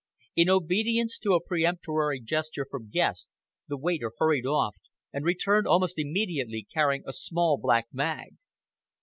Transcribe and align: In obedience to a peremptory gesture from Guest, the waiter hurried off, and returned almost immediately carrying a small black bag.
In 0.35 0.49
obedience 0.49 1.19
to 1.19 1.35
a 1.35 1.43
peremptory 1.43 2.19
gesture 2.19 2.65
from 2.67 2.89
Guest, 2.89 3.29
the 3.67 3.77
waiter 3.77 4.11
hurried 4.17 4.47
off, 4.47 4.75
and 5.13 5.23
returned 5.23 5.67
almost 5.67 5.99
immediately 5.99 6.65
carrying 6.73 7.03
a 7.05 7.13
small 7.13 7.55
black 7.59 7.85
bag. 7.93 8.35